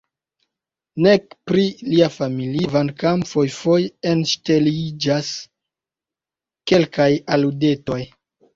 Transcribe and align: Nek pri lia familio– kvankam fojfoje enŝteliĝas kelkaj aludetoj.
Nek 1.07 1.35
pri 1.51 1.65
lia 1.89 2.07
familio– 2.13 2.65
kvankam 2.71 3.21
fojfoje 3.33 3.93
enŝteliĝas 4.15 5.31
kelkaj 6.73 7.11
aludetoj. 7.39 8.03